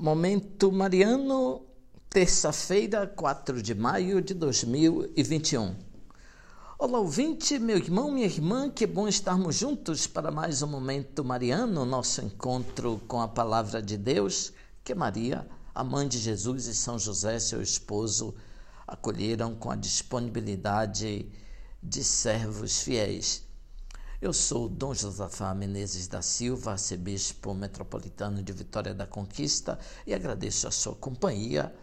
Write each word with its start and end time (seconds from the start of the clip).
Momento 0.00 0.72
Mariano, 0.72 1.60
terça-feira, 2.08 3.06
4 3.06 3.62
de 3.62 3.74
maio 3.74 4.22
de 4.22 4.32
2021. 4.32 5.76
Olá, 6.78 6.98
ouvinte, 6.98 7.58
meu 7.58 7.76
irmão, 7.76 8.10
minha 8.10 8.24
irmã, 8.24 8.70
que 8.70 8.86
bom 8.86 9.06
estarmos 9.06 9.56
juntos 9.56 10.06
para 10.06 10.30
mais 10.30 10.62
um 10.62 10.68
Momento 10.68 11.22
Mariano, 11.22 11.84
nosso 11.84 12.22
encontro 12.22 12.98
com 13.06 13.20
a 13.20 13.28
Palavra 13.28 13.82
de 13.82 13.98
Deus, 13.98 14.54
que 14.82 14.94
Maria, 14.94 15.46
a 15.74 15.84
mãe 15.84 16.08
de 16.08 16.16
Jesus 16.16 16.64
e 16.64 16.74
São 16.74 16.98
José, 16.98 17.38
seu 17.38 17.60
esposo, 17.60 18.34
acolheram 18.86 19.54
com 19.54 19.70
a 19.70 19.76
disponibilidade 19.76 21.30
de 21.82 22.02
servos 22.02 22.80
fiéis. 22.80 23.49
Eu 24.22 24.34
sou 24.34 24.68
Dom 24.68 24.92
Josafá 24.92 25.54
Menezes 25.54 26.06
da 26.06 26.20
Silva, 26.20 26.72
arcebispo 26.72 27.54
metropolitano 27.54 28.42
de 28.42 28.52
Vitória 28.52 28.92
da 28.92 29.06
Conquista, 29.06 29.78
e 30.06 30.12
agradeço 30.12 30.68
a 30.68 30.70
sua 30.70 30.94
companhia. 30.94 31.74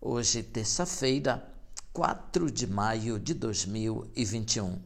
Hoje, 0.00 0.42
terça-feira, 0.42 1.46
4 1.92 2.50
de 2.50 2.66
maio 2.66 3.18
de 3.18 3.34
2021. 3.34 4.80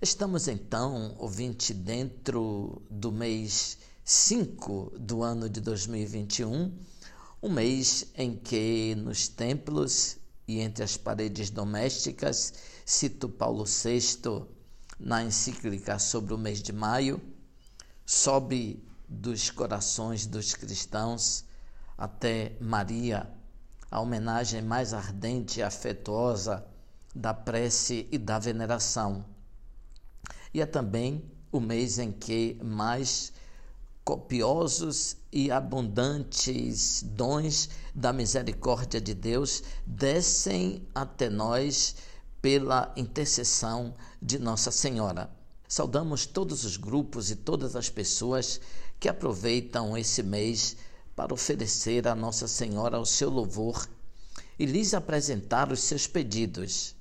Estamos 0.00 0.46
então, 0.46 1.16
ouvinte, 1.18 1.74
dentro 1.74 2.80
do 2.88 3.10
mês 3.10 3.78
5 4.04 4.92
do 5.00 5.24
ano 5.24 5.48
de 5.48 5.60
2021, 5.60 6.72
um 7.42 7.50
mês 7.50 8.06
em 8.14 8.36
que 8.36 8.94
nos 8.94 9.26
templos 9.26 10.18
e 10.46 10.60
entre 10.60 10.84
as 10.84 10.96
paredes 10.96 11.50
domésticas, 11.50 12.54
cito 12.86 13.28
Paulo 13.28 13.64
VI 13.64 14.61
na 15.02 15.22
encíclica 15.22 15.98
sobre 15.98 16.32
o 16.32 16.38
mês 16.38 16.62
de 16.62 16.72
maio, 16.72 17.20
sobe 18.06 18.82
dos 19.08 19.50
corações 19.50 20.26
dos 20.26 20.54
cristãos 20.54 21.44
até 21.98 22.56
Maria, 22.60 23.28
a 23.90 24.00
homenagem 24.00 24.62
mais 24.62 24.94
ardente 24.94 25.58
e 25.58 25.62
afetuosa 25.62 26.64
da 27.14 27.34
prece 27.34 28.08
e 28.12 28.16
da 28.16 28.38
veneração. 28.38 29.24
E 30.54 30.60
é 30.60 30.66
também 30.66 31.22
o 31.50 31.60
mês 31.60 31.98
em 31.98 32.12
que 32.12 32.58
mais 32.62 33.32
copiosos 34.04 35.16
e 35.30 35.50
abundantes 35.50 37.02
dons 37.02 37.68
da 37.94 38.12
misericórdia 38.12 39.00
de 39.00 39.14
Deus 39.14 39.62
descem 39.86 40.88
até 40.94 41.28
nós 41.28 41.96
pela 42.42 42.92
intercessão 42.96 43.94
de 44.20 44.36
Nossa 44.36 44.72
Senhora. 44.72 45.30
Saudamos 45.68 46.26
todos 46.26 46.64
os 46.64 46.76
grupos 46.76 47.30
e 47.30 47.36
todas 47.36 47.76
as 47.76 47.88
pessoas 47.88 48.60
que 48.98 49.08
aproveitam 49.08 49.96
esse 49.96 50.24
mês 50.24 50.76
para 51.14 51.32
oferecer 51.32 52.08
a 52.08 52.16
Nossa 52.16 52.48
Senhora 52.48 52.98
o 52.98 53.06
seu 53.06 53.30
louvor 53.30 53.88
e 54.58 54.66
lhes 54.66 54.92
apresentar 54.92 55.70
os 55.70 55.80
seus 55.80 56.06
pedidos. 56.06 56.96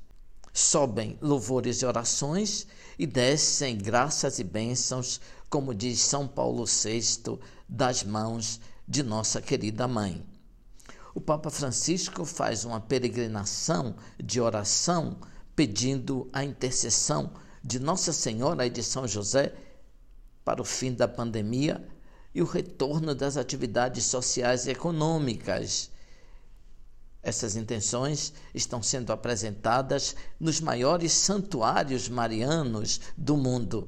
Sobem 0.53 1.17
louvores 1.21 1.81
e 1.81 1.85
orações 1.85 2.67
e 2.99 3.07
descem 3.07 3.77
graças 3.77 4.37
e 4.37 4.43
bênçãos, 4.43 5.19
como 5.49 5.73
diz 5.73 5.99
São 5.99 6.27
Paulo 6.27 6.65
VI, 6.65 7.39
das 7.67 8.03
mãos 8.03 8.59
de 8.87 9.01
nossa 9.01 9.41
querida 9.41 9.87
mãe. 9.87 10.23
O 11.15 11.19
Papa 11.19 11.49
Francisco 11.49 12.25
faz 12.25 12.63
uma 12.63 12.79
peregrinação 12.79 13.95
de 14.17 14.39
oração 14.39 15.17
pedindo 15.61 16.27
a 16.33 16.43
intercessão 16.43 17.33
de 17.63 17.79
Nossa 17.79 18.11
Senhora 18.11 18.65
e 18.65 18.69
de 18.71 18.81
São 18.81 19.07
José 19.07 19.53
para 20.43 20.59
o 20.59 20.65
fim 20.65 20.91
da 20.91 21.07
pandemia 21.07 21.87
e 22.33 22.41
o 22.41 22.45
retorno 22.45 23.13
das 23.13 23.37
atividades 23.37 24.05
sociais 24.05 24.65
e 24.65 24.71
econômicas. 24.71 25.91
Essas 27.21 27.55
intenções 27.55 28.33
estão 28.55 28.81
sendo 28.81 29.13
apresentadas 29.13 30.15
nos 30.39 30.59
maiores 30.59 31.11
santuários 31.11 32.09
marianos 32.09 32.99
do 33.15 33.37
mundo. 33.37 33.87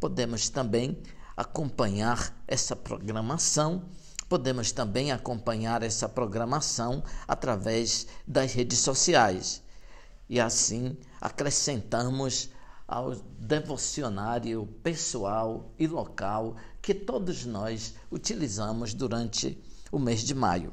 Podemos 0.00 0.48
também 0.48 0.96
acompanhar 1.36 2.34
essa 2.48 2.74
programação, 2.74 3.90
podemos 4.26 4.72
também 4.72 5.12
acompanhar 5.12 5.82
essa 5.82 6.08
programação 6.08 7.04
através 7.28 8.06
das 8.26 8.54
redes 8.54 8.78
sociais 8.78 9.62
e 10.28 10.40
assim 10.40 10.96
acrescentamos 11.20 12.50
ao 12.86 13.14
devocionário 13.38 14.66
pessoal 14.82 15.72
e 15.78 15.86
local 15.86 16.56
que 16.82 16.94
todos 16.94 17.44
nós 17.46 17.94
utilizamos 18.10 18.92
durante 18.92 19.58
o 19.90 19.98
mês 19.98 20.20
de 20.20 20.34
maio. 20.34 20.72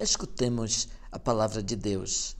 Escutemos 0.00 0.88
a 1.10 1.18
palavra 1.18 1.62
de 1.62 1.76
Deus. 1.76 2.36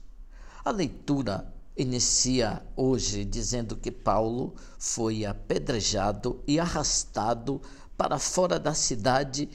A 0.63 0.71
leitura 0.71 1.53
inicia 1.75 2.61
hoje 2.75 3.23
dizendo 3.23 3.77
que 3.77 3.91
Paulo 3.91 4.55
foi 4.77 5.25
apedrejado 5.25 6.43
e 6.45 6.59
arrastado 6.59 7.61
para 7.95 8.19
fora 8.19 8.59
da 8.59 8.73
cidade, 8.73 9.49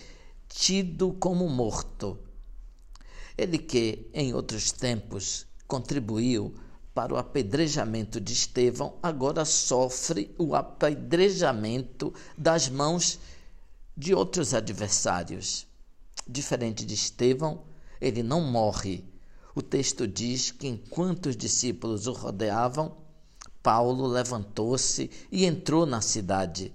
tido 0.49 1.12
como 1.12 1.49
morto. 1.49 2.19
Ele 3.37 3.59
que, 3.59 4.11
em 4.12 4.34
outros 4.34 4.73
tempos, 4.73 5.47
contribuiu 5.72 6.55
para 6.93 7.15
o 7.15 7.16
apedrejamento 7.16 8.21
de 8.21 8.34
Estevão, 8.34 8.99
agora 9.03 9.43
sofre 9.47 10.31
o 10.37 10.55
apedrejamento 10.55 12.12
das 12.37 12.69
mãos 12.69 13.19
de 13.97 14.15
outros 14.15 14.53
adversários. 14.53 15.66
Diferente 16.28 16.84
de 16.84 16.93
Estevão, 16.93 17.62
ele 17.99 18.22
não 18.22 18.43
morre. 18.43 19.03
O 19.55 19.62
texto 19.62 20.06
diz 20.06 20.50
que 20.50 20.69
enquanto 20.69 21.31
os 21.31 21.38
discípulos 21.38 22.06
o 22.06 22.12
rodeavam, 22.12 22.94
Paulo 23.62 24.06
levantou-se 24.06 25.11
e 25.31 25.47
entrou 25.47 25.87
na 25.87 26.03
cidade. 26.03 26.71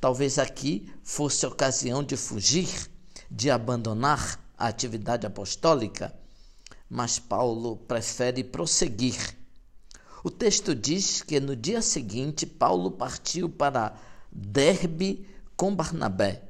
Talvez 0.00 0.40
aqui 0.40 0.92
fosse 1.04 1.46
ocasião 1.46 2.02
de 2.02 2.16
fugir, 2.16 2.90
de 3.30 3.48
abandonar 3.48 4.44
a 4.58 4.66
atividade 4.66 5.24
apostólica 5.24 6.12
mas 6.88 7.18
Paulo 7.18 7.76
prefere 7.76 8.42
prosseguir. 8.42 9.36
O 10.24 10.30
texto 10.30 10.74
diz 10.74 11.22
que 11.22 11.38
no 11.38 11.54
dia 11.54 11.82
seguinte 11.82 12.46
Paulo 12.46 12.90
partiu 12.90 13.48
para 13.48 13.94
Derbe 14.32 15.26
com 15.56 15.74
Barnabé. 15.74 16.42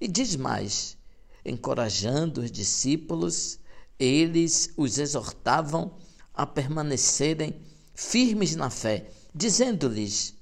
E 0.00 0.06
diz 0.06 0.36
mais: 0.36 0.96
encorajando 1.44 2.42
os 2.42 2.50
discípulos, 2.50 3.58
eles 3.98 4.72
os 4.76 4.98
exortavam 4.98 5.96
a 6.34 6.46
permanecerem 6.46 7.60
firmes 7.94 8.54
na 8.54 8.70
fé, 8.70 9.10
dizendo-lhes: 9.34 10.34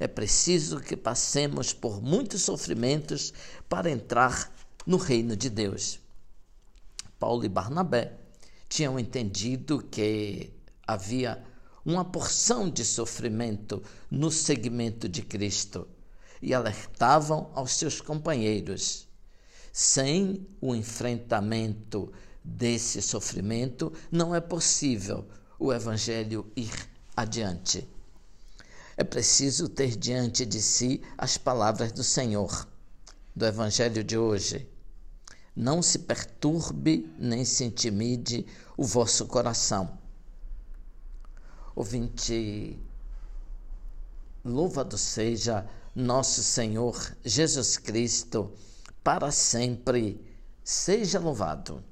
é 0.00 0.08
preciso 0.08 0.80
que 0.80 0.96
passemos 0.96 1.72
por 1.72 2.02
muitos 2.02 2.42
sofrimentos 2.42 3.32
para 3.68 3.90
entrar 3.90 4.52
no 4.84 4.96
reino 4.96 5.36
de 5.36 5.48
Deus. 5.48 6.00
Paulo 7.18 7.44
e 7.44 7.48
Barnabé 7.48 8.25
tinham 8.68 8.98
entendido 8.98 9.82
que 9.82 10.52
havia 10.86 11.42
uma 11.84 12.04
porção 12.04 12.68
de 12.68 12.84
sofrimento 12.84 13.82
no 14.10 14.30
segmento 14.30 15.08
de 15.08 15.22
Cristo 15.22 15.86
e 16.42 16.52
alertavam 16.52 17.50
aos 17.54 17.72
seus 17.72 18.00
companheiros. 18.00 19.06
Sem 19.72 20.46
o 20.60 20.74
enfrentamento 20.74 22.12
desse 22.42 23.00
sofrimento, 23.00 23.92
não 24.10 24.34
é 24.34 24.40
possível 24.40 25.26
o 25.58 25.72
Evangelho 25.72 26.50
ir 26.56 26.72
adiante. 27.16 27.86
É 28.96 29.04
preciso 29.04 29.68
ter 29.68 29.96
diante 29.96 30.46
de 30.46 30.62
si 30.62 31.02
as 31.18 31.36
palavras 31.36 31.92
do 31.92 32.02
Senhor, 32.02 32.66
do 33.34 33.44
Evangelho 33.44 34.02
de 34.02 34.16
hoje. 34.16 34.66
Não 35.56 35.80
se 35.80 36.00
perturbe 36.00 37.10
nem 37.18 37.42
se 37.42 37.64
intimide 37.64 38.46
o 38.76 38.84
vosso 38.84 39.24
coração. 39.24 39.98
Ouvinte, 41.74 42.78
louvado 44.44 44.98
seja 44.98 45.66
nosso 45.94 46.42
Senhor 46.42 47.16
Jesus 47.24 47.78
Cristo, 47.78 48.52
para 49.02 49.30
sempre 49.32 50.20
seja 50.62 51.18
louvado. 51.18 51.82